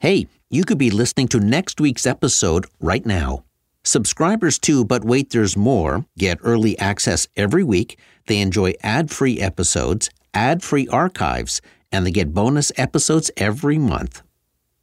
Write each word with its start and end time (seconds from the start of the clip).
Hey, 0.00 0.28
you 0.48 0.64
could 0.64 0.78
be 0.78 0.90
listening 0.90 1.28
to 1.28 1.38
next 1.38 1.78
week's 1.78 2.06
episode 2.06 2.66
right 2.80 3.04
now. 3.04 3.44
Subscribers 3.84 4.58
to 4.60 4.82
But 4.82 5.04
Wait 5.04 5.28
There's 5.28 5.58
More 5.58 6.06
get 6.16 6.38
early 6.42 6.78
access 6.78 7.28
every 7.36 7.62
week. 7.62 7.98
They 8.26 8.40
enjoy 8.40 8.72
ad 8.82 9.10
free 9.10 9.38
episodes, 9.42 10.08
ad 10.32 10.62
free 10.62 10.88
archives, 10.88 11.60
and 11.92 12.06
they 12.06 12.12
get 12.12 12.32
bonus 12.32 12.72
episodes 12.78 13.30
every 13.36 13.76
month. 13.76 14.22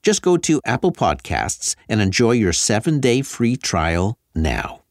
Just 0.03 0.21
go 0.21 0.37
to 0.37 0.61
Apple 0.65 0.91
Podcasts 0.91 1.75
and 1.89 1.99
enjoy 1.99 2.33
your 2.33 2.53
seven 2.53 2.99
day 2.99 3.23
free 3.23 3.55
trial 3.55 4.19
now. 4.35 4.83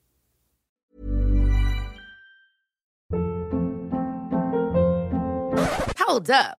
Hold 5.98 6.30
up. 6.30 6.58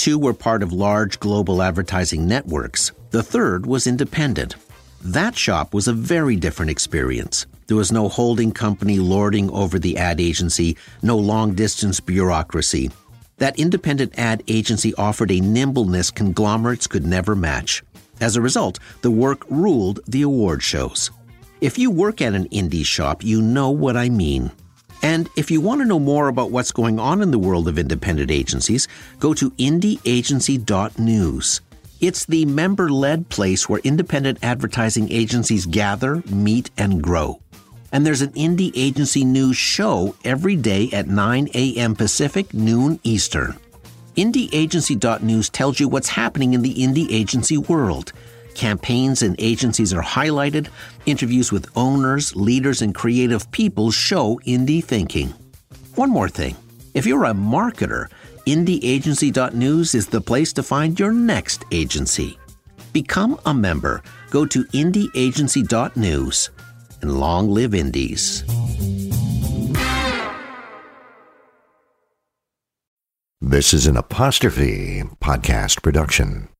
Two 0.00 0.18
were 0.18 0.32
part 0.32 0.62
of 0.62 0.72
large 0.72 1.20
global 1.20 1.60
advertising 1.60 2.26
networks. 2.26 2.90
The 3.10 3.22
third 3.22 3.66
was 3.66 3.86
independent. 3.86 4.56
That 5.02 5.36
shop 5.36 5.74
was 5.74 5.88
a 5.88 5.92
very 5.92 6.36
different 6.36 6.70
experience. 6.70 7.44
There 7.66 7.76
was 7.76 7.92
no 7.92 8.08
holding 8.08 8.50
company 8.50 8.98
lording 8.98 9.50
over 9.50 9.78
the 9.78 9.98
ad 9.98 10.18
agency, 10.18 10.78
no 11.02 11.18
long 11.18 11.52
distance 11.52 12.00
bureaucracy. 12.00 12.90
That 13.36 13.58
independent 13.58 14.18
ad 14.18 14.42
agency 14.48 14.94
offered 14.94 15.30
a 15.30 15.40
nimbleness 15.40 16.10
conglomerates 16.10 16.86
could 16.86 17.04
never 17.04 17.36
match. 17.36 17.82
As 18.22 18.36
a 18.36 18.40
result, 18.40 18.78
the 19.02 19.10
work 19.10 19.42
ruled 19.50 20.00
the 20.06 20.22
award 20.22 20.62
shows. 20.62 21.10
If 21.60 21.76
you 21.78 21.90
work 21.90 22.22
at 22.22 22.32
an 22.32 22.48
indie 22.48 22.86
shop, 22.86 23.22
you 23.22 23.42
know 23.42 23.68
what 23.68 23.98
I 23.98 24.08
mean. 24.08 24.50
And 25.02 25.28
if 25.36 25.50
you 25.50 25.60
want 25.60 25.80
to 25.80 25.86
know 25.86 25.98
more 25.98 26.28
about 26.28 26.50
what's 26.50 26.72
going 26.72 26.98
on 26.98 27.22
in 27.22 27.30
the 27.30 27.38
world 27.38 27.68
of 27.68 27.78
independent 27.78 28.30
agencies, 28.30 28.88
go 29.18 29.34
to 29.34 29.50
indieagency.news. 29.52 31.60
It's 32.00 32.24
the 32.24 32.46
member 32.46 32.90
led 32.90 33.28
place 33.28 33.68
where 33.68 33.80
independent 33.84 34.38
advertising 34.42 35.12
agencies 35.12 35.66
gather, 35.66 36.22
meet, 36.30 36.70
and 36.78 37.02
grow. 37.02 37.40
And 37.92 38.06
there's 38.06 38.22
an 38.22 38.32
indie 38.32 38.72
agency 38.74 39.24
news 39.24 39.56
show 39.56 40.14
every 40.24 40.56
day 40.56 40.90
at 40.92 41.08
9 41.08 41.48
a.m. 41.54 41.96
Pacific, 41.96 42.54
noon 42.54 43.00
Eastern. 43.02 43.58
IndieAgency.news 44.16 45.50
tells 45.50 45.80
you 45.80 45.88
what's 45.88 46.10
happening 46.10 46.54
in 46.54 46.62
the 46.62 46.74
indie 46.74 47.10
agency 47.10 47.58
world. 47.58 48.12
Campaigns 48.60 49.22
and 49.22 49.36
agencies 49.38 49.90
are 49.94 50.02
highlighted. 50.02 50.68
Interviews 51.06 51.50
with 51.50 51.70
owners, 51.76 52.36
leaders, 52.36 52.82
and 52.82 52.94
creative 52.94 53.50
people 53.52 53.90
show 53.90 54.38
indie 54.46 54.84
thinking. 54.84 55.32
One 55.94 56.10
more 56.10 56.28
thing 56.28 56.54
if 56.92 57.06
you're 57.06 57.24
a 57.24 57.32
marketer, 57.32 58.08
IndieAgency.news 58.46 59.94
is 59.94 60.08
the 60.08 60.20
place 60.20 60.52
to 60.52 60.62
find 60.62 61.00
your 61.00 61.10
next 61.10 61.64
agency. 61.72 62.38
Become 62.92 63.40
a 63.46 63.54
member. 63.54 64.02
Go 64.28 64.44
to 64.44 64.64
IndieAgency.news 64.64 66.50
and 67.00 67.18
long 67.18 67.48
live 67.48 67.74
Indies. 67.74 68.44
This 73.40 73.72
is 73.72 73.86
an 73.86 73.96
apostrophe 73.96 75.02
podcast 75.22 75.82
production. 75.82 76.50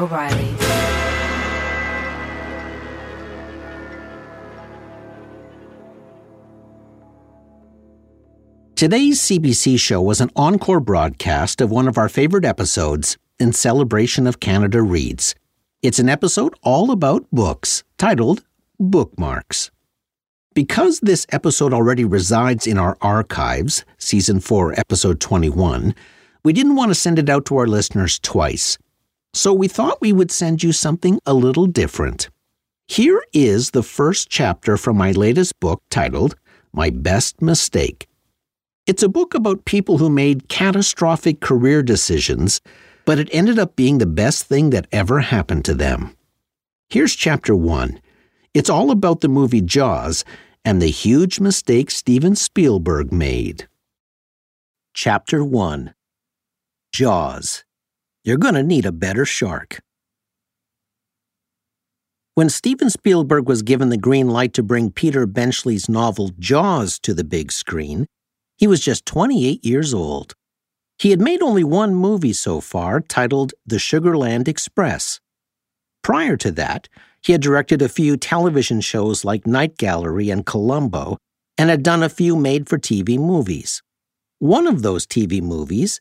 O'Reilly. 0.00 0.54
Today's 8.76 9.20
CBC 9.20 9.78
show 9.78 10.00
was 10.00 10.22
an 10.22 10.30
encore 10.34 10.80
broadcast 10.80 11.60
of 11.60 11.70
one 11.70 11.86
of 11.86 11.98
our 11.98 12.08
favorite 12.08 12.46
episodes 12.46 13.18
in 13.38 13.52
celebration 13.52 14.26
of 14.26 14.40
Canada 14.40 14.80
Reads. 14.80 15.34
It's 15.82 15.98
an 15.98 16.08
episode 16.08 16.54
all 16.62 16.90
about 16.90 17.26
books, 17.30 17.84
titled 17.98 18.42
Bookmarks. 18.78 19.70
Because 20.54 21.00
this 21.00 21.26
episode 21.28 21.74
already 21.74 22.06
resides 22.06 22.66
in 22.66 22.78
our 22.78 22.96
archives, 23.02 23.84
Season 23.98 24.40
4, 24.40 24.80
Episode 24.80 25.20
21, 25.20 25.94
we 26.42 26.54
didn't 26.54 26.76
want 26.76 26.88
to 26.90 26.94
send 26.94 27.18
it 27.18 27.28
out 27.28 27.44
to 27.46 27.58
our 27.58 27.66
listeners 27.66 28.18
twice. 28.18 28.78
So 29.32 29.52
we 29.52 29.68
thought 29.68 30.00
we 30.00 30.12
would 30.12 30.30
send 30.30 30.62
you 30.62 30.72
something 30.72 31.20
a 31.24 31.34
little 31.34 31.66
different. 31.66 32.30
Here 32.88 33.22
is 33.32 33.70
the 33.70 33.82
first 33.82 34.28
chapter 34.28 34.76
from 34.76 34.96
my 34.96 35.12
latest 35.12 35.60
book 35.60 35.82
titled 35.90 36.34
My 36.72 36.90
Best 36.90 37.40
Mistake. 37.40 38.08
It's 38.86 39.04
a 39.04 39.08
book 39.08 39.34
about 39.34 39.64
people 39.64 39.98
who 39.98 40.10
made 40.10 40.48
catastrophic 40.48 41.40
career 41.40 41.82
decisions, 41.82 42.60
but 43.04 43.20
it 43.20 43.28
ended 43.32 43.58
up 43.58 43.76
being 43.76 43.98
the 43.98 44.06
best 44.06 44.46
thing 44.46 44.70
that 44.70 44.88
ever 44.90 45.20
happened 45.20 45.64
to 45.66 45.74
them. 45.74 46.16
Here's 46.88 47.14
chapter 47.14 47.54
one. 47.54 48.00
It's 48.52 48.70
all 48.70 48.90
about 48.90 49.20
the 49.20 49.28
movie 49.28 49.60
Jaws 49.60 50.24
and 50.64 50.82
the 50.82 50.90
huge 50.90 51.38
mistake 51.38 51.90
Steven 51.90 52.34
Spielberg 52.34 53.12
made. 53.12 53.68
Chapter 54.92 55.44
1 55.44 55.94
Jaws. 56.92 57.64
You're 58.22 58.36
gonna 58.36 58.62
need 58.62 58.84
a 58.84 58.92
better 58.92 59.24
shark. 59.24 59.80
When 62.34 62.50
Steven 62.50 62.90
Spielberg 62.90 63.48
was 63.48 63.62
given 63.62 63.88
the 63.88 63.96
green 63.96 64.28
light 64.28 64.52
to 64.54 64.62
bring 64.62 64.90
Peter 64.90 65.26
Benchley's 65.26 65.88
novel 65.88 66.30
Jaws 66.38 66.98
to 67.00 67.14
the 67.14 67.24
big 67.24 67.50
screen, 67.50 68.06
he 68.56 68.66
was 68.66 68.80
just 68.80 69.06
28 69.06 69.64
years 69.64 69.94
old. 69.94 70.34
He 70.98 71.10
had 71.10 71.20
made 71.20 71.40
only 71.40 71.64
one 71.64 71.94
movie 71.94 72.34
so 72.34 72.60
far, 72.60 73.00
titled 73.00 73.54
The 73.66 73.76
Sugarland 73.76 74.48
Express. 74.48 75.18
Prior 76.02 76.36
to 76.36 76.50
that, 76.52 76.88
he 77.22 77.32
had 77.32 77.40
directed 77.40 77.80
a 77.80 77.88
few 77.88 78.18
television 78.18 78.82
shows 78.82 79.24
like 79.24 79.46
Night 79.46 79.78
Gallery 79.78 80.28
and 80.28 80.44
Columbo, 80.44 81.16
and 81.56 81.70
had 81.70 81.82
done 81.82 82.02
a 82.02 82.10
few 82.10 82.36
made 82.36 82.68
for 82.68 82.78
TV 82.78 83.18
movies. 83.18 83.82
One 84.38 84.66
of 84.66 84.82
those 84.82 85.06
TV 85.06 85.42
movies, 85.42 86.00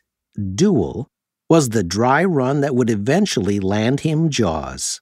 Duel, 0.56 1.08
was 1.50 1.70
the 1.70 1.84
dry 1.84 2.24
run 2.24 2.62
that 2.62 2.76
would 2.76 2.90
eventually 2.90 3.60
land 3.60 4.02
him 4.02 4.30
Jaws. 4.30 5.02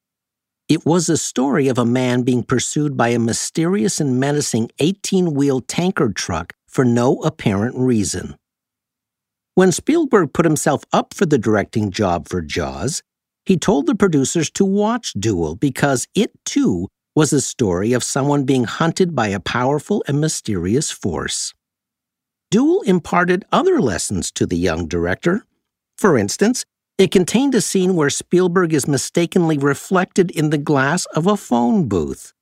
It 0.70 0.86
was 0.86 1.10
a 1.10 1.18
story 1.18 1.68
of 1.68 1.78
a 1.78 1.86
man 1.86 2.24
being 2.24 2.44
pursued 2.44 2.96
by 2.96 3.10
a 3.10 3.20
mysterious 3.20 4.00
and 4.00 4.20
menacing 4.20 4.70
18 4.80 5.34
wheel 5.34 5.62
tanker 5.62 6.12
truck 6.12 6.54
for 6.68 6.86
no 6.86 7.22
apparent 7.22 7.76
reason. 7.76 8.36
When 9.56 9.72
Spielberg 9.72 10.34
put 10.34 10.46
himself 10.46 10.84
up 10.94 11.14
for 11.14 11.26
the 11.26 11.38
directing 11.38 11.92
job 11.92 12.28
for 12.30 12.42
Jaws, 12.42 13.02
he 13.46 13.58
told 13.58 13.86
the 13.86 13.96
producers 13.96 14.50
to 14.52 14.66
watch 14.66 15.14
Duel 15.14 15.56
because 15.56 16.08
it 16.14 16.32
too 16.46 16.88
was 17.16 17.34
a 17.34 17.42
story 17.42 17.94
of 17.94 18.04
someone 18.04 18.44
being 18.44 18.66
hunted 18.66 19.16
by 19.16 19.30
a 19.30 19.40
powerful 19.40 20.04
and 20.08 20.22
mysterious 20.22 20.92
force. 20.92 21.54
Duel 22.52 22.82
imparted 22.84 23.46
other 23.52 23.82
lessons 23.82 24.32
to 24.34 24.46
the 24.46 24.58
young 24.58 24.88
director. 24.88 25.44
For 25.98 26.18
instance, 26.18 26.64
it 26.98 27.12
contained 27.12 27.56
a 27.56 27.62
scene 27.62 27.96
where 27.96 28.10
Spielberg 28.10 28.74
is 28.74 28.88
mistakenly 28.88 29.58
reflected 29.58 30.32
in 30.32 30.50
the 30.50 30.58
glass 30.58 31.06
of 31.08 31.28
a 31.28 31.38
phone 31.38 31.88
booth. 31.88 32.34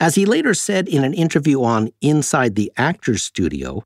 As 0.00 0.14
he 0.14 0.26
later 0.26 0.52
said 0.52 0.88
in 0.88 1.04
an 1.04 1.14
interview 1.14 1.62
on 1.62 1.90
Inside 2.00 2.54
the 2.54 2.72
Actors 2.76 3.22
Studio, 3.22 3.84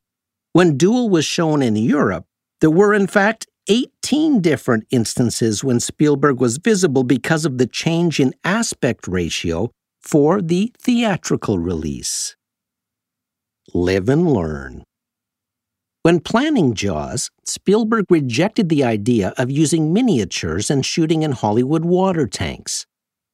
when 0.52 0.78
Duel 0.78 1.10
was 1.10 1.24
shown 1.24 1.60
in 1.60 1.76
Europe, 1.76 2.24
there 2.60 2.70
were 2.70 2.94
in 2.94 3.06
fact 3.06 3.46
18 3.68 4.40
different 4.40 4.86
instances 4.90 5.62
when 5.62 5.80
Spielberg 5.80 6.40
was 6.40 6.56
visible 6.56 7.04
because 7.04 7.44
of 7.44 7.58
the 7.58 7.66
change 7.66 8.18
in 8.18 8.32
aspect 8.44 9.06
ratio 9.06 9.70
for 10.00 10.40
the 10.40 10.72
theatrical 10.80 11.58
release. 11.58 12.36
Live 13.74 14.08
and 14.08 14.32
learn. 14.32 14.85
When 16.06 16.20
planning 16.20 16.74
Jaws, 16.74 17.32
Spielberg 17.42 18.04
rejected 18.10 18.68
the 18.68 18.84
idea 18.84 19.34
of 19.36 19.50
using 19.50 19.92
miniatures 19.92 20.70
and 20.70 20.86
shooting 20.86 21.24
in 21.24 21.32
Hollywood 21.32 21.84
water 21.84 22.28
tanks. 22.28 22.86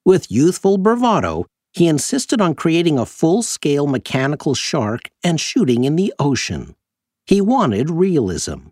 With 0.06 0.32
youthful 0.32 0.78
bravado, 0.78 1.44
he 1.74 1.86
insisted 1.86 2.40
on 2.40 2.54
creating 2.54 2.98
a 2.98 3.04
full 3.04 3.42
scale 3.42 3.86
mechanical 3.86 4.54
shark 4.54 5.10
and 5.22 5.38
shooting 5.38 5.84
in 5.84 5.96
the 5.96 6.14
ocean. 6.18 6.74
He 7.26 7.42
wanted 7.42 7.90
realism. 7.90 8.68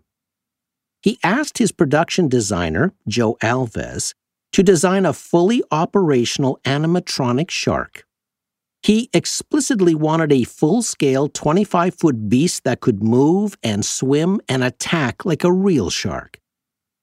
He 1.03 1.19
asked 1.23 1.59
his 1.59 1.71
production 1.71 2.27
designer, 2.27 2.95
Joe 3.07 3.37
Alves, 3.39 4.15
to 4.53 4.63
design 4.63 5.05
a 5.05 5.13
fully 5.13 5.61
operational 5.69 6.59
animatronic 6.65 7.51
shark. 7.51 8.07
He 8.83 9.09
explicitly 9.13 9.93
wanted 9.93 10.31
a 10.31 10.43
full 10.43 10.81
scale 10.81 11.27
25 11.27 11.93
foot 11.95 12.29
beast 12.29 12.63
that 12.63 12.79
could 12.79 13.03
move 13.03 13.55
and 13.61 13.85
swim 13.85 14.41
and 14.49 14.63
attack 14.63 15.23
like 15.23 15.43
a 15.43 15.53
real 15.53 15.89
shark. 15.89 16.39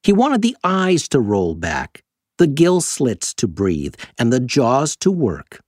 He 0.02 0.12
wanted 0.12 0.42
the 0.42 0.56
eyes 0.64 1.08
to 1.08 1.20
roll 1.20 1.54
back, 1.54 2.02
the 2.38 2.48
gill 2.48 2.80
slits 2.80 3.32
to 3.34 3.46
breathe, 3.46 3.94
and 4.18 4.32
the 4.32 4.40
jaws 4.40 4.96
to 4.96 5.10
work. 5.10 5.60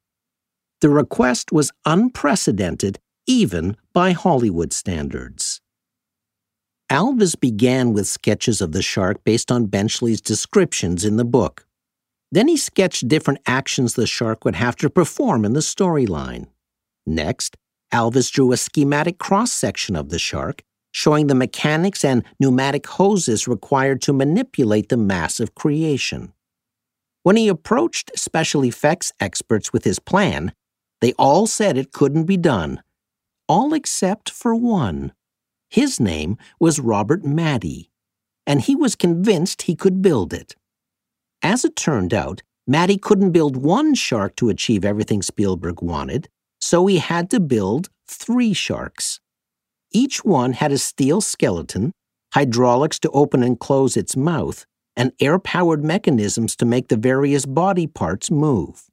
The 0.80 0.88
request 0.88 1.52
was 1.52 1.72
unprecedented 1.84 2.98
even 3.26 3.76
by 3.92 4.12
Hollywood 4.12 4.72
standards. 4.72 5.60
Alves 6.90 7.38
began 7.38 7.92
with 7.92 8.08
sketches 8.08 8.60
of 8.60 8.72
the 8.72 8.82
shark 8.82 9.22
based 9.22 9.52
on 9.52 9.66
Benchley's 9.66 10.20
descriptions 10.20 11.04
in 11.04 11.16
the 11.16 11.24
book. 11.24 11.66
Then 12.32 12.48
he 12.48 12.56
sketched 12.56 13.08
different 13.08 13.40
actions 13.46 13.94
the 13.94 14.06
shark 14.06 14.44
would 14.44 14.54
have 14.54 14.76
to 14.76 14.90
perform 14.90 15.44
in 15.44 15.52
the 15.52 15.60
storyline. 15.60 16.46
Next, 17.06 17.56
Alves 17.92 18.30
drew 18.30 18.52
a 18.52 18.56
schematic 18.56 19.18
cross 19.18 19.50
section 19.52 19.96
of 19.96 20.10
the 20.10 20.18
shark, 20.18 20.62
showing 20.92 21.26
the 21.26 21.34
mechanics 21.34 22.04
and 22.04 22.24
pneumatic 22.38 22.86
hoses 22.86 23.48
required 23.48 24.00
to 24.02 24.12
manipulate 24.12 24.88
the 24.88 24.96
massive 24.96 25.54
creation. 25.54 26.32
When 27.22 27.36
he 27.36 27.48
approached 27.48 28.12
special 28.16 28.64
effects 28.64 29.12
experts 29.20 29.72
with 29.72 29.84
his 29.84 29.98
plan, 29.98 30.52
they 31.00 31.12
all 31.14 31.46
said 31.46 31.76
it 31.76 31.92
couldn't 31.92 32.24
be 32.24 32.36
done, 32.36 32.82
all 33.48 33.74
except 33.74 34.30
for 34.30 34.54
one. 34.54 35.12
His 35.68 36.00
name 36.00 36.38
was 36.58 36.80
Robert 36.80 37.22
Mattey, 37.22 37.88
and 38.46 38.60
he 38.60 38.74
was 38.74 38.96
convinced 38.96 39.62
he 39.62 39.76
could 39.76 40.02
build 40.02 40.32
it. 40.32 40.56
As 41.42 41.64
it 41.64 41.76
turned 41.76 42.12
out, 42.12 42.42
Mattey 42.68 43.00
couldn't 43.00 43.32
build 43.32 43.56
one 43.56 43.94
shark 43.94 44.36
to 44.36 44.48
achieve 44.48 44.84
everything 44.84 45.22
Spielberg 45.22 45.82
wanted, 45.82 46.28
so 46.60 46.86
he 46.86 46.98
had 46.98 47.30
to 47.30 47.40
build 47.40 47.88
three 48.06 48.52
sharks. 48.52 49.20
Each 49.92 50.24
one 50.24 50.52
had 50.52 50.70
a 50.70 50.78
steel 50.78 51.20
skeleton, 51.20 51.92
hydraulics 52.34 52.98
to 53.00 53.10
open 53.10 53.42
and 53.42 53.58
close 53.58 53.96
its 53.96 54.16
mouth, 54.16 54.66
and 54.96 55.12
air 55.18 55.38
powered 55.38 55.82
mechanisms 55.82 56.54
to 56.56 56.66
make 56.66 56.88
the 56.88 56.96
various 56.96 57.46
body 57.46 57.86
parts 57.86 58.30
move. 58.30 58.84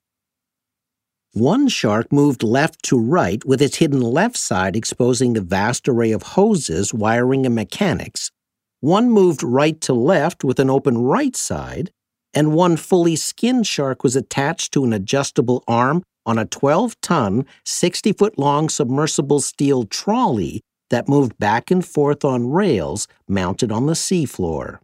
One 1.33 1.67
shark 1.67 2.11
moved 2.11 2.41
left 2.41 2.81
to 2.83 2.97
right 2.97 3.43
with 3.45 3.61
its 3.61 3.77
hidden 3.77 4.01
left 4.01 4.37
side 4.37 4.75
exposing 4.75 5.33
the 5.33 5.41
vast 5.41 5.87
array 5.87 6.11
of 6.11 6.23
hoses, 6.23 6.93
wiring, 6.93 7.45
and 7.45 7.53
mechanics. 7.53 8.31
One 8.79 9.11
moved 9.11 9.43
right 9.43 9.79
to 9.81 9.93
left 9.93 10.43
with 10.43 10.59
an 10.59 10.69
open 10.69 10.97
right 10.97 11.35
side, 11.35 11.91
and 12.33 12.53
one 12.53 12.77
fully 12.77 13.15
skinned 13.15 13.65
shark 13.67 14.03
was 14.03 14.15
attached 14.15 14.73
to 14.73 14.83
an 14.83 14.93
adjustable 14.93 15.63
arm 15.67 16.03
on 16.25 16.37
a 16.37 16.45
12 16.45 16.99
ton, 17.01 17.45
60 17.65 18.13
foot 18.13 18.37
long 18.37 18.69
submersible 18.69 19.39
steel 19.39 19.85
trolley 19.85 20.61
that 20.89 21.09
moved 21.09 21.37
back 21.37 21.71
and 21.71 21.85
forth 21.85 22.23
on 22.23 22.49
rails 22.49 23.07
mounted 23.27 23.71
on 23.71 23.85
the 23.85 23.93
seafloor. 23.93 24.79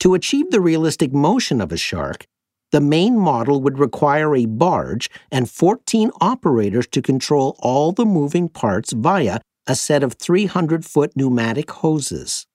To 0.00 0.14
achieve 0.14 0.50
the 0.50 0.60
realistic 0.60 1.12
motion 1.12 1.60
of 1.60 1.70
a 1.70 1.76
shark, 1.76 2.26
the 2.72 2.80
main 2.80 3.18
model 3.18 3.60
would 3.60 3.78
require 3.78 4.34
a 4.34 4.46
barge 4.46 5.10
and 5.30 5.48
14 5.48 6.10
operators 6.20 6.86
to 6.88 7.02
control 7.02 7.54
all 7.60 7.92
the 7.92 8.06
moving 8.06 8.48
parts 8.48 8.92
via 8.92 9.40
a 9.66 9.76
set 9.76 10.02
of 10.02 10.14
300 10.14 10.84
foot 10.84 11.12
pneumatic 11.14 11.70
hoses. 11.70 12.46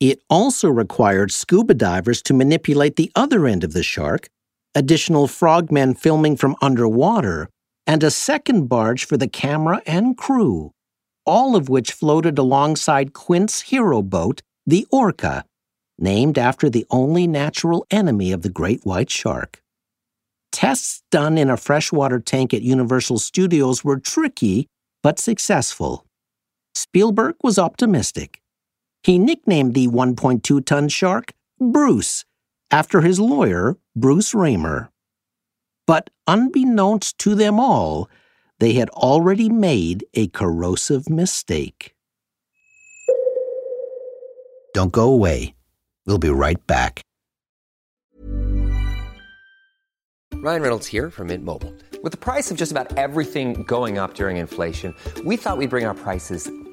It 0.00 0.20
also 0.28 0.68
required 0.68 1.30
scuba 1.30 1.74
divers 1.74 2.20
to 2.22 2.34
manipulate 2.34 2.96
the 2.96 3.10
other 3.14 3.46
end 3.46 3.64
of 3.64 3.72
the 3.72 3.82
shark, 3.82 4.28
additional 4.74 5.26
frogmen 5.26 5.94
filming 5.94 6.36
from 6.36 6.56
underwater, 6.60 7.48
and 7.86 8.02
a 8.02 8.10
second 8.10 8.68
barge 8.68 9.06
for 9.06 9.16
the 9.16 9.28
camera 9.28 9.80
and 9.86 10.16
crew, 10.16 10.72
all 11.24 11.56
of 11.56 11.68
which 11.68 11.92
floated 11.92 12.38
alongside 12.38 13.14
Quint's 13.14 13.62
hero 13.62 14.02
boat, 14.02 14.42
the 14.66 14.86
Orca, 14.90 15.44
named 15.98 16.36
after 16.36 16.68
the 16.68 16.84
only 16.90 17.26
natural 17.26 17.86
enemy 17.90 18.32
of 18.32 18.42
the 18.42 18.50
great 18.50 18.84
white 18.84 19.10
shark. 19.10 19.62
Tests 20.52 21.02
done 21.10 21.38
in 21.38 21.48
a 21.48 21.56
freshwater 21.56 22.20
tank 22.20 22.52
at 22.52 22.62
Universal 22.62 23.18
Studios 23.18 23.82
were 23.82 23.98
tricky 23.98 24.66
but 25.02 25.18
successful. 25.18 26.04
Spielberg 26.74 27.36
was 27.42 27.58
optimistic. 27.58 28.40
He 29.06 29.20
nicknamed 29.20 29.74
the 29.74 29.86
1.2 29.86 30.66
ton 30.66 30.88
shark 30.88 31.32
Bruce, 31.60 32.24
after 32.72 33.02
his 33.02 33.20
lawyer, 33.20 33.76
Bruce 33.94 34.34
Ramer. 34.34 34.90
But 35.86 36.10
unbeknownst 36.26 37.16
to 37.20 37.36
them 37.36 37.60
all, 37.60 38.10
they 38.58 38.72
had 38.72 38.88
already 38.90 39.48
made 39.48 40.04
a 40.14 40.26
corrosive 40.26 41.08
mistake. 41.08 41.94
Don't 44.74 44.90
go 44.90 45.12
away. 45.12 45.54
We'll 46.04 46.18
be 46.18 46.30
right 46.30 46.66
back. 46.66 47.02
Ryan 50.34 50.62
Reynolds 50.62 50.88
here 50.88 51.10
from 51.12 51.28
Mint 51.28 51.44
Mobile. 51.44 51.72
With 52.02 52.10
the 52.10 52.18
price 52.18 52.50
of 52.50 52.56
just 52.56 52.72
about 52.72 52.98
everything 52.98 53.62
going 53.62 53.98
up 53.98 54.14
during 54.14 54.36
inflation, 54.36 54.96
we 55.24 55.36
thought 55.36 55.58
we'd 55.58 55.70
bring 55.70 55.86
our 55.86 55.94
prices 55.94 56.50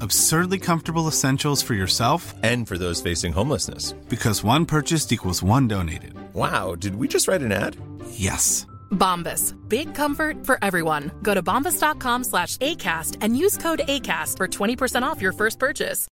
Absurdly 0.00 0.58
comfortable 0.58 1.08
essentials 1.08 1.62
for 1.62 1.74
yourself 1.74 2.34
and 2.42 2.68
for 2.68 2.76
those 2.76 3.00
facing 3.00 3.32
homelessness. 3.32 3.92
Because 4.08 4.42
one 4.44 4.66
purchased 4.66 5.12
equals 5.12 5.42
one 5.42 5.68
donated. 5.68 6.14
Wow, 6.34 6.74
did 6.74 6.96
we 6.96 7.08
just 7.08 7.28
write 7.28 7.42
an 7.42 7.52
ad? 7.52 7.76
Yes. 8.10 8.66
Bombas. 8.90 9.54
Big 9.68 9.94
comfort 9.94 10.44
for 10.44 10.58
everyone. 10.62 11.10
Go 11.22 11.34
to 11.34 11.42
bombas.com 11.42 12.24
slash 12.24 12.56
ACAST 12.58 13.18
and 13.20 13.38
use 13.38 13.56
code 13.56 13.80
ACAST 13.88 14.36
for 14.36 14.48
20% 14.48 15.02
off 15.02 15.22
your 15.22 15.32
first 15.32 15.58
purchase. 15.58 16.08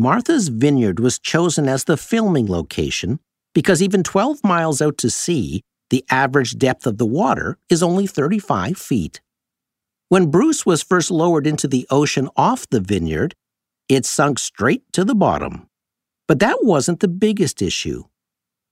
Martha's 0.00 0.46
Vineyard 0.48 1.00
was 1.00 1.18
chosen 1.18 1.68
as 1.68 1.84
the 1.84 1.96
filming 1.96 2.46
location 2.46 3.18
because 3.52 3.82
even 3.82 4.04
12 4.04 4.44
miles 4.44 4.80
out 4.80 4.96
to 4.98 5.10
sea, 5.10 5.62
the 5.90 6.04
average 6.10 6.56
depth 6.56 6.86
of 6.86 6.98
the 6.98 7.06
water 7.06 7.58
is 7.68 7.82
only 7.82 8.06
35 8.06 8.76
feet. 8.78 9.20
When 10.10 10.30
Bruce 10.30 10.64
was 10.64 10.82
first 10.82 11.10
lowered 11.10 11.46
into 11.46 11.68
the 11.68 11.86
ocean 11.90 12.30
off 12.34 12.66
the 12.70 12.80
vineyard, 12.80 13.34
it 13.90 14.06
sunk 14.06 14.38
straight 14.38 14.82
to 14.92 15.04
the 15.04 15.14
bottom. 15.14 15.68
But 16.26 16.38
that 16.38 16.58
wasn't 16.62 17.00
the 17.00 17.08
biggest 17.08 17.60
issue. 17.60 18.04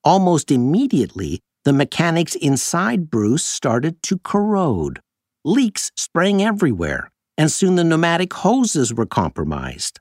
Almost 0.02 0.50
immediately, 0.50 1.40
the 1.64 1.74
mechanics 1.74 2.36
inside 2.36 3.10
Bruce 3.10 3.44
started 3.44 4.02
to 4.04 4.18
corrode. 4.18 5.00
Leaks 5.44 5.90
sprang 5.94 6.42
everywhere, 6.42 7.10
and 7.36 7.52
soon 7.52 7.74
the 7.74 7.84
pneumatic 7.84 8.32
hoses 8.32 8.94
were 8.94 9.04
compromised. 9.04 10.00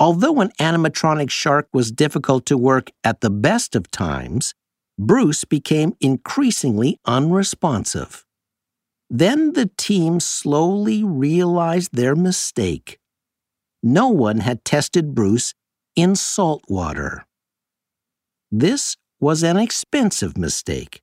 Although 0.00 0.40
an 0.40 0.50
animatronic 0.58 1.30
shark 1.30 1.68
was 1.72 1.92
difficult 1.92 2.44
to 2.46 2.58
work 2.58 2.90
at 3.04 3.20
the 3.20 3.30
best 3.30 3.76
of 3.76 3.90
times, 3.90 4.54
Bruce 4.98 5.44
became 5.44 5.92
increasingly 6.00 6.98
unresponsive. 7.04 8.24
Then 9.10 9.54
the 9.54 9.68
team 9.76 10.20
slowly 10.20 11.02
realized 11.02 11.90
their 11.92 12.14
mistake. 12.14 13.00
No 13.82 14.08
one 14.08 14.38
had 14.38 14.64
tested 14.64 15.16
Bruce 15.16 15.52
in 15.96 16.14
salt 16.14 16.62
water. 16.68 17.26
This 18.52 18.96
was 19.18 19.42
an 19.42 19.56
expensive 19.56 20.38
mistake. 20.38 21.02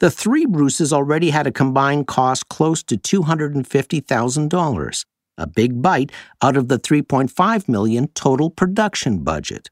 The 0.00 0.10
three 0.10 0.44
Bruces 0.44 0.92
already 0.92 1.30
had 1.30 1.46
a 1.46 1.52
combined 1.52 2.08
cost 2.08 2.48
close 2.48 2.82
to 2.84 2.96
$250,000, 2.96 5.04
a 5.38 5.46
big 5.46 5.80
bite 5.80 6.10
out 6.42 6.56
of 6.56 6.66
the 6.66 6.78
3.5 6.78 7.68
million 7.68 8.08
total 8.08 8.50
production 8.50 9.22
budget. 9.22 9.68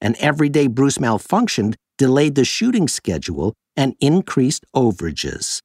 An 0.00 0.14
everyday 0.18 0.66
Bruce 0.66 0.98
malfunctioned 0.98 1.76
delayed 1.96 2.34
the 2.34 2.44
shooting 2.44 2.86
schedule 2.86 3.54
and 3.76 3.94
increased 4.00 4.66
overages. 4.76 5.62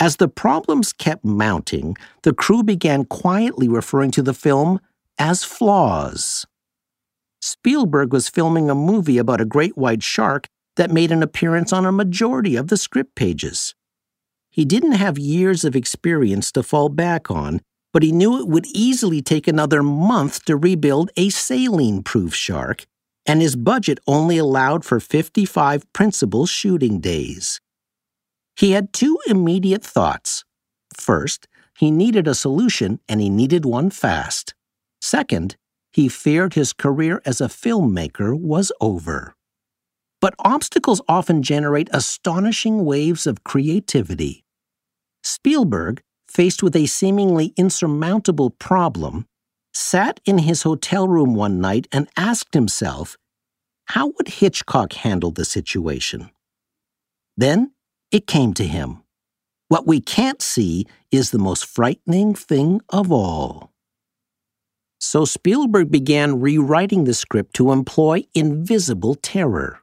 As 0.00 0.16
the 0.16 0.28
problems 0.28 0.92
kept 0.92 1.24
mounting, 1.24 1.96
the 2.22 2.34
crew 2.34 2.62
began 2.62 3.04
quietly 3.04 3.68
referring 3.68 4.10
to 4.12 4.22
the 4.22 4.34
film 4.34 4.80
as 5.18 5.44
flaws. 5.44 6.44
Spielberg 7.40 8.12
was 8.12 8.28
filming 8.28 8.68
a 8.68 8.74
movie 8.74 9.18
about 9.18 9.40
a 9.40 9.44
great 9.44 9.76
white 9.76 10.02
shark 10.02 10.48
that 10.76 10.90
made 10.90 11.12
an 11.12 11.22
appearance 11.22 11.72
on 11.72 11.86
a 11.86 11.92
majority 11.92 12.56
of 12.56 12.68
the 12.68 12.76
script 12.76 13.14
pages. 13.14 13.74
He 14.50 14.64
didn't 14.64 14.92
have 14.92 15.18
years 15.18 15.64
of 15.64 15.76
experience 15.76 16.50
to 16.52 16.62
fall 16.62 16.88
back 16.88 17.30
on, 17.30 17.60
but 17.92 18.02
he 18.02 18.12
knew 18.12 18.40
it 18.40 18.48
would 18.48 18.66
easily 18.66 19.22
take 19.22 19.46
another 19.46 19.82
month 19.82 20.44
to 20.46 20.56
rebuild 20.56 21.10
a 21.16 21.28
saline 21.28 22.02
proof 22.02 22.34
shark, 22.34 22.84
and 23.26 23.40
his 23.40 23.54
budget 23.56 23.98
only 24.06 24.38
allowed 24.38 24.84
for 24.84 24.98
55 24.98 25.92
principal 25.92 26.46
shooting 26.46 26.98
days. 27.00 27.60
He 28.56 28.72
had 28.72 28.92
two 28.92 29.18
immediate 29.26 29.84
thoughts. 29.84 30.44
First, 30.96 31.48
he 31.76 31.90
needed 31.90 32.28
a 32.28 32.34
solution 32.34 33.00
and 33.08 33.20
he 33.20 33.28
needed 33.28 33.64
one 33.64 33.90
fast. 33.90 34.54
Second, 35.00 35.56
he 35.92 36.08
feared 36.08 36.54
his 36.54 36.72
career 36.72 37.20
as 37.24 37.40
a 37.40 37.48
filmmaker 37.48 38.38
was 38.38 38.72
over. 38.80 39.34
But 40.20 40.34
obstacles 40.38 41.02
often 41.08 41.42
generate 41.42 41.88
astonishing 41.92 42.84
waves 42.84 43.26
of 43.26 43.44
creativity. 43.44 44.44
Spielberg, 45.22 46.02
faced 46.28 46.62
with 46.62 46.74
a 46.74 46.86
seemingly 46.86 47.52
insurmountable 47.56 48.50
problem, 48.50 49.26
sat 49.72 50.20
in 50.24 50.38
his 50.38 50.62
hotel 50.62 51.08
room 51.08 51.34
one 51.34 51.60
night 51.60 51.86
and 51.92 52.08
asked 52.16 52.54
himself, 52.54 53.16
how 53.86 54.06
would 54.16 54.28
Hitchcock 54.28 54.94
handle 54.94 55.30
the 55.30 55.44
situation? 55.44 56.30
Then 57.36 57.73
it 58.14 58.28
came 58.28 58.54
to 58.54 58.64
him. 58.64 59.02
What 59.66 59.88
we 59.88 60.00
can't 60.00 60.40
see 60.40 60.86
is 61.10 61.32
the 61.32 61.38
most 61.38 61.66
frightening 61.66 62.32
thing 62.36 62.80
of 62.90 63.10
all. 63.10 63.72
So 65.00 65.24
Spielberg 65.24 65.90
began 65.90 66.40
rewriting 66.40 67.04
the 67.04 67.12
script 67.12 67.54
to 67.54 67.72
employ 67.72 68.22
invisible 68.32 69.16
terror. 69.16 69.80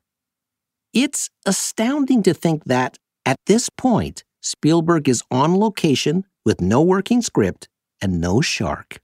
It's 0.93 1.29
astounding 1.45 2.23
to 2.23 2.33
think 2.33 2.63
that, 2.63 2.97
at 3.25 3.35
this 3.47 3.67
point, 3.67 4.23
Spielberg 4.41 5.09
is 5.09 5.23
on 5.29 5.59
location 5.59 6.23
with 6.45 6.61
no 6.61 6.81
working 6.81 7.21
script 7.21 7.67
and 8.01 8.21
no 8.21 8.39
shark. 8.39 9.01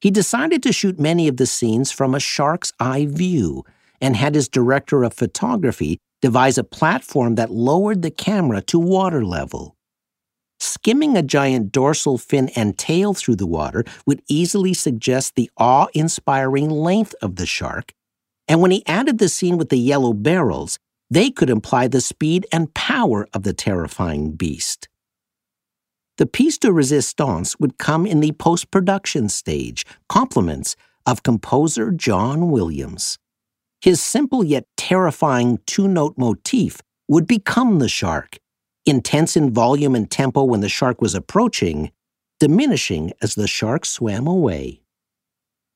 He 0.00 0.10
decided 0.10 0.62
to 0.62 0.72
shoot 0.72 0.98
many 0.98 1.28
of 1.28 1.36
the 1.36 1.46
scenes 1.46 1.92
from 1.92 2.14
a 2.14 2.20
shark's 2.20 2.72
eye 2.80 3.04
view 3.04 3.64
and 4.00 4.16
had 4.16 4.34
his 4.34 4.48
director 4.48 5.04
of 5.04 5.12
photography 5.12 5.98
devise 6.22 6.56
a 6.56 6.64
platform 6.64 7.34
that 7.34 7.50
lowered 7.50 8.00
the 8.00 8.10
camera 8.10 8.62
to 8.62 8.78
water 8.78 9.24
level. 9.24 9.76
Skimming 10.60 11.16
a 11.16 11.22
giant 11.22 11.72
dorsal 11.72 12.16
fin 12.16 12.48
and 12.54 12.78
tail 12.78 13.12
through 13.12 13.36
the 13.36 13.46
water 13.46 13.84
would 14.06 14.22
easily 14.28 14.72
suggest 14.72 15.34
the 15.34 15.50
awe 15.58 15.88
inspiring 15.92 16.70
length 16.70 17.14
of 17.20 17.34
the 17.34 17.46
shark, 17.46 17.92
and 18.46 18.62
when 18.62 18.70
he 18.70 18.86
added 18.86 19.18
the 19.18 19.28
scene 19.28 19.58
with 19.58 19.70
the 19.70 19.76
yellow 19.76 20.12
barrels, 20.12 20.78
they 21.10 21.30
could 21.30 21.50
imply 21.50 21.88
the 21.88 22.00
speed 22.00 22.46
and 22.52 22.72
power 22.74 23.28
of 23.34 23.42
the 23.42 23.52
terrifying 23.52 24.32
beast. 24.32 24.88
The 26.18 26.26
piece 26.26 26.58
de 26.58 26.72
resistance 26.72 27.58
would 27.58 27.78
come 27.78 28.06
in 28.06 28.20
the 28.20 28.32
post 28.32 28.70
production 28.70 29.28
stage, 29.28 29.84
compliments 30.08 30.76
of 31.04 31.22
composer 31.24 31.90
John 31.90 32.50
Williams. 32.50 33.18
His 33.82 34.00
simple 34.00 34.44
yet 34.44 34.64
terrifying 34.76 35.58
two 35.66 35.88
note 35.88 36.16
motif 36.16 36.80
would 37.08 37.26
become 37.26 37.80
the 37.80 37.88
shark, 37.88 38.38
intense 38.86 39.36
in 39.36 39.52
volume 39.52 39.96
and 39.96 40.08
tempo 40.08 40.44
when 40.44 40.60
the 40.60 40.68
shark 40.68 41.02
was 41.02 41.16
approaching, 41.16 41.90
diminishing 42.38 43.12
as 43.20 43.34
the 43.34 43.48
shark 43.48 43.84
swam 43.84 44.28
away. 44.28 44.82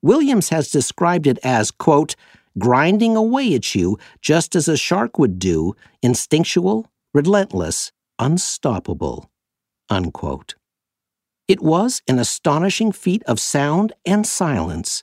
Williams 0.02 0.50
has 0.50 0.70
described 0.70 1.26
it 1.26 1.38
as, 1.42 1.72
quote, 1.72 2.14
grinding 2.56 3.16
away 3.16 3.52
at 3.54 3.74
you 3.74 3.98
just 4.22 4.54
as 4.54 4.68
a 4.68 4.76
shark 4.76 5.18
would 5.18 5.40
do, 5.40 5.74
instinctual, 6.00 6.86
relentless, 7.12 7.90
unstoppable, 8.20 9.28
unquote. 9.90 10.54
It 11.48 11.60
was 11.60 12.02
an 12.06 12.20
astonishing 12.20 12.92
feat 12.92 13.24
of 13.24 13.40
sound 13.40 13.94
and 14.04 14.24
silence, 14.24 15.02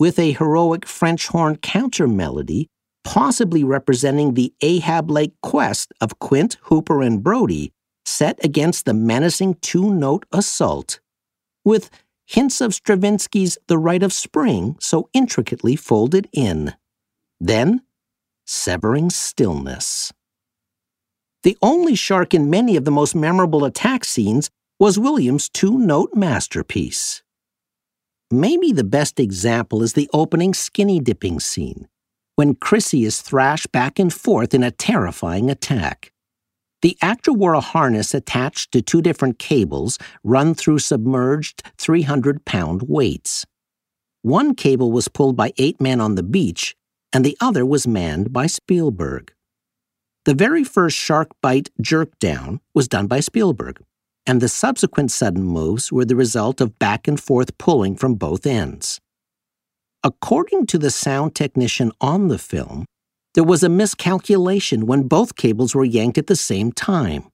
with 0.00 0.18
a 0.18 0.32
heroic 0.32 0.86
French 0.86 1.28
horn 1.28 1.56
counter 1.56 2.08
melody, 2.08 2.66
possibly 3.04 3.62
representing 3.62 4.32
the 4.32 4.52
Ahab 4.62 5.10
like 5.10 5.32
quest 5.42 5.92
of 6.00 6.18
Quint, 6.18 6.56
Hooper, 6.62 7.02
and 7.02 7.22
Brody, 7.22 7.70
set 8.06 8.42
against 8.42 8.86
the 8.86 8.94
menacing 8.94 9.54
two 9.60 9.92
note 9.92 10.24
assault, 10.32 11.00
with 11.66 11.90
hints 12.26 12.62
of 12.62 12.72
Stravinsky's 12.72 13.58
The 13.66 13.76
Rite 13.76 14.02
of 14.02 14.12
Spring 14.12 14.76
so 14.80 15.10
intricately 15.12 15.76
folded 15.76 16.28
in. 16.32 16.74
Then, 17.38 17.82
severing 18.46 19.10
stillness. 19.10 20.12
The 21.42 21.58
only 21.60 21.94
shark 21.94 22.32
in 22.32 22.48
many 22.48 22.74
of 22.76 22.86
the 22.86 22.90
most 22.90 23.14
memorable 23.14 23.66
attack 23.66 24.04
scenes 24.06 24.50
was 24.78 24.98
Williams' 24.98 25.50
two 25.50 25.78
note 25.78 26.14
masterpiece. 26.14 27.22
Maybe 28.32 28.70
the 28.70 28.84
best 28.84 29.18
example 29.18 29.82
is 29.82 29.94
the 29.94 30.08
opening 30.12 30.54
skinny 30.54 31.00
dipping 31.00 31.40
scene, 31.40 31.88
when 32.36 32.54
Chrissie 32.54 33.04
is 33.04 33.22
thrashed 33.22 33.72
back 33.72 33.98
and 33.98 34.14
forth 34.14 34.54
in 34.54 34.62
a 34.62 34.70
terrifying 34.70 35.50
attack. 35.50 36.12
The 36.82 36.96
actor 37.02 37.32
wore 37.32 37.54
a 37.54 37.60
harness 37.60 38.14
attached 38.14 38.70
to 38.70 38.82
two 38.82 39.02
different 39.02 39.40
cables 39.40 39.98
run 40.22 40.54
through 40.54 40.78
submerged 40.78 41.64
300 41.76 42.44
pound 42.44 42.82
weights. 42.82 43.46
One 44.22 44.54
cable 44.54 44.92
was 44.92 45.08
pulled 45.08 45.34
by 45.34 45.52
eight 45.58 45.80
men 45.80 46.00
on 46.00 46.14
the 46.14 46.22
beach, 46.22 46.76
and 47.12 47.24
the 47.24 47.36
other 47.40 47.66
was 47.66 47.88
manned 47.88 48.32
by 48.32 48.46
Spielberg. 48.46 49.32
The 50.24 50.34
very 50.34 50.62
first 50.62 50.96
shark 50.96 51.32
bite 51.42 51.70
jerk 51.80 52.16
down 52.20 52.60
was 52.74 52.86
done 52.86 53.08
by 53.08 53.18
Spielberg, 53.18 53.82
and 54.30 54.40
the 54.40 54.48
subsequent 54.48 55.10
sudden 55.10 55.42
moves 55.42 55.90
were 55.90 56.04
the 56.04 56.14
result 56.14 56.60
of 56.60 56.78
back 56.78 57.08
and 57.08 57.20
forth 57.20 57.58
pulling 57.58 57.96
from 57.96 58.14
both 58.14 58.46
ends. 58.46 59.00
According 60.04 60.66
to 60.66 60.78
the 60.78 60.92
sound 60.92 61.34
technician 61.34 61.90
on 62.00 62.28
the 62.28 62.38
film, 62.38 62.84
there 63.34 63.42
was 63.42 63.64
a 63.64 63.68
miscalculation 63.68 64.86
when 64.86 65.08
both 65.08 65.34
cables 65.34 65.74
were 65.74 65.84
yanked 65.84 66.16
at 66.16 66.28
the 66.28 66.36
same 66.36 66.70
time. 66.70 67.24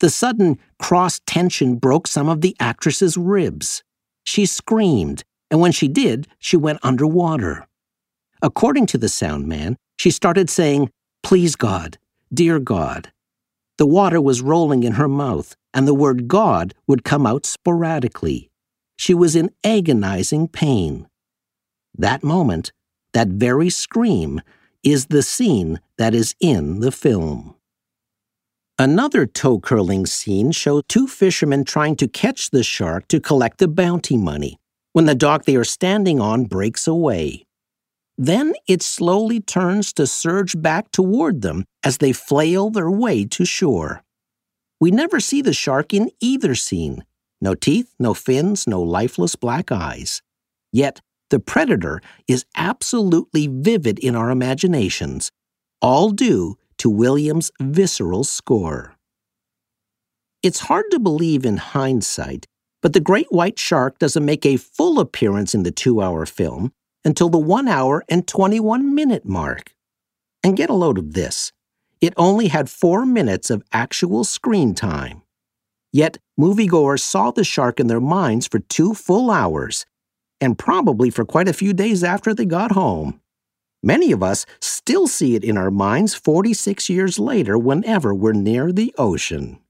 The 0.00 0.08
sudden 0.08 0.58
cross 0.78 1.20
tension 1.26 1.76
broke 1.76 2.06
some 2.06 2.30
of 2.30 2.40
the 2.40 2.56
actress's 2.58 3.18
ribs. 3.18 3.82
She 4.24 4.46
screamed, 4.46 5.24
and 5.50 5.60
when 5.60 5.72
she 5.72 5.88
did, 5.88 6.26
she 6.38 6.56
went 6.56 6.78
underwater. 6.82 7.66
According 8.40 8.86
to 8.86 8.96
the 8.96 9.10
sound 9.10 9.46
man, 9.46 9.76
she 9.98 10.10
started 10.10 10.48
saying, 10.48 10.88
Please 11.22 11.54
God, 11.54 11.98
dear 12.32 12.58
God. 12.58 13.12
The 13.76 13.86
water 13.86 14.22
was 14.22 14.40
rolling 14.40 14.84
in 14.84 14.92
her 14.92 15.08
mouth, 15.08 15.54
and 15.74 15.86
the 15.86 15.94
word 15.94 16.28
God 16.28 16.72
would 16.86 17.04
come 17.04 17.26
out 17.26 17.44
sporadically. 17.44 18.50
She 18.96 19.12
was 19.12 19.34
in 19.34 19.50
agonizing 19.64 20.48
pain. 20.48 21.08
That 21.98 22.22
moment, 22.22 22.72
that 23.12 23.28
very 23.28 23.68
scream, 23.68 24.40
is 24.84 25.06
the 25.06 25.22
scene 25.22 25.80
that 25.98 26.14
is 26.14 26.34
in 26.40 26.80
the 26.80 26.92
film. 26.92 27.56
Another 28.78 29.26
toe 29.26 29.58
curling 29.58 30.06
scene 30.06 30.52
showed 30.52 30.88
two 30.88 31.06
fishermen 31.06 31.64
trying 31.64 31.96
to 31.96 32.08
catch 32.08 32.50
the 32.50 32.62
shark 32.62 33.08
to 33.08 33.20
collect 33.20 33.58
the 33.58 33.68
bounty 33.68 34.16
money 34.16 34.58
when 34.92 35.06
the 35.06 35.14
dock 35.14 35.44
they 35.44 35.56
are 35.56 35.64
standing 35.64 36.20
on 36.20 36.44
breaks 36.44 36.86
away. 36.86 37.44
Then 38.16 38.54
it 38.68 38.80
slowly 38.80 39.40
turns 39.40 39.92
to 39.94 40.06
surge 40.06 40.60
back 40.60 40.92
toward 40.92 41.42
them 41.42 41.64
as 41.82 41.98
they 41.98 42.12
flail 42.12 42.70
their 42.70 42.90
way 42.90 43.24
to 43.26 43.44
shore. 43.44 44.03
We 44.80 44.90
never 44.90 45.20
see 45.20 45.42
the 45.42 45.52
shark 45.52 45.94
in 45.94 46.10
either 46.20 46.54
scene 46.54 47.04
no 47.40 47.54
teeth, 47.54 47.94
no 47.98 48.14
fins, 48.14 48.66
no 48.66 48.80
lifeless 48.80 49.36
black 49.36 49.70
eyes. 49.70 50.22
Yet 50.72 51.02
the 51.28 51.38
predator 51.38 52.00
is 52.26 52.46
absolutely 52.56 53.48
vivid 53.48 53.98
in 53.98 54.16
our 54.16 54.30
imaginations, 54.30 55.30
all 55.82 56.10
due 56.10 56.56
to 56.78 56.88
Williams' 56.88 57.50
visceral 57.60 58.24
score. 58.24 58.96
It's 60.42 60.60
hard 60.60 60.86
to 60.90 60.98
believe 60.98 61.44
in 61.44 61.58
hindsight, 61.58 62.46
but 62.82 62.92
the 62.92 63.00
great 63.00 63.30
white 63.30 63.58
shark 63.58 63.98
doesn't 63.98 64.24
make 64.24 64.46
a 64.46 64.56
full 64.56 64.98
appearance 64.98 65.54
in 65.54 65.62
the 65.62 65.70
two 65.70 66.00
hour 66.00 66.26
film 66.26 66.72
until 67.04 67.28
the 67.28 67.38
1 67.38 67.68
hour 67.68 68.04
and 68.08 68.26
21 68.26 68.94
minute 68.94 69.26
mark. 69.26 69.74
And 70.42 70.56
get 70.56 70.70
a 70.70 70.74
load 70.74 70.98
of 70.98 71.14
this 71.14 71.52
it 72.04 72.12
only 72.18 72.48
had 72.48 72.68
four 72.68 73.06
minutes 73.06 73.48
of 73.48 73.64
actual 73.72 74.24
screen 74.24 74.74
time. 74.74 75.22
Yet, 75.90 76.18
moviegoers 76.38 77.00
saw 77.00 77.30
the 77.30 77.44
shark 77.44 77.80
in 77.80 77.86
their 77.86 78.00
minds 78.00 78.46
for 78.46 78.58
two 78.58 78.92
full 78.92 79.30
hours, 79.30 79.86
and 80.38 80.58
probably 80.58 81.08
for 81.08 81.24
quite 81.24 81.48
a 81.48 81.54
few 81.54 81.72
days 81.72 82.04
after 82.04 82.34
they 82.34 82.44
got 82.44 82.72
home. 82.72 83.22
Many 83.82 84.12
of 84.12 84.22
us 84.22 84.44
still 84.60 85.06
see 85.06 85.34
it 85.34 85.44
in 85.44 85.56
our 85.56 85.70
minds 85.70 86.14
46 86.14 86.90
years 86.90 87.18
later 87.18 87.56
whenever 87.56 88.14
we're 88.14 88.32
near 88.32 88.70
the 88.70 88.94
ocean. 88.98 89.60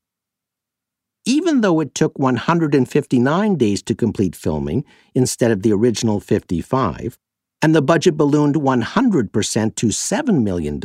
Even 1.25 1.61
though 1.61 1.79
it 1.79 1.95
took 1.95 2.19
159 2.19 3.55
days 3.55 3.81
to 3.83 3.95
complete 3.95 4.35
filming 4.35 4.85
instead 5.15 5.53
of 5.53 5.63
the 5.63 5.73
original 5.73 6.19
55, 6.19 7.17
and 7.63 7.77
the 7.77 7.83
budget 7.83 8.17
ballooned 8.17 8.57
100% 8.57 9.75
to 9.77 9.87
$7 9.87 10.43
million, 10.43 10.81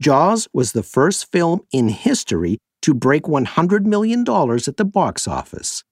Jaws 0.00 0.46
was 0.52 0.70
the 0.72 0.84
first 0.84 1.32
film 1.32 1.62
in 1.72 1.88
history 1.88 2.58
to 2.82 2.94
break 2.94 3.24
$100 3.24 3.84
million 3.84 4.20
at 4.20 4.76
the 4.76 4.84
box 4.84 5.26
office. 5.26 5.82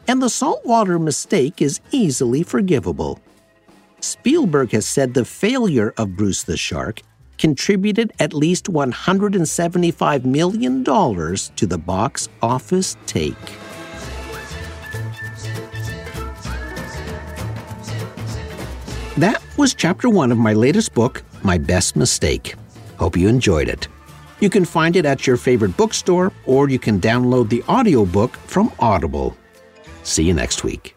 And 0.07 0.21
the 0.21 0.29
saltwater 0.29 0.99
mistake 0.99 1.63
is 1.63 1.81
easily 1.91 2.43
forgivable. 2.43 3.19
Spielberg 4.01 4.73
has 4.73 4.87
said 4.87 5.15
the 5.15 5.25
failure 5.25 5.95
of 5.97 6.17
Bruce 6.17 6.43
the 6.43 6.59
Shark 6.59 7.01
contributed 7.39 8.13
at 8.19 8.35
least 8.35 8.67
$175 8.67 10.25
million 10.25 10.85
to 10.85 11.67
the 11.67 11.79
box 11.79 12.29
office 12.43 12.97
take. 13.07 13.35
That 19.17 19.41
was 19.57 19.75
chapter 19.75 20.11
one 20.11 20.33
of 20.33 20.39
my 20.39 20.55
latest 20.55 20.93
book, 20.93 21.23
My 21.45 21.57
Best 21.57 21.95
Mistake. 21.95 22.57
Hope 22.99 23.17
you 23.17 23.29
enjoyed 23.29 23.69
it. 23.69 23.87
You 24.41 24.51
can 24.51 24.65
find 24.65 24.97
it 24.97 25.07
at 25.07 25.27
your 25.27 25.37
favorite 25.37 25.77
bookstore, 25.77 26.33
or 26.47 26.69
you 26.69 26.81
can 26.81 27.01
download 27.01 27.49
the 27.49 27.63
audiobook 27.69 28.35
from 28.37 28.73
Audible. 28.81 29.37
See 30.03 30.25
you 30.25 30.35
next 30.35 30.65
week. 30.65 30.97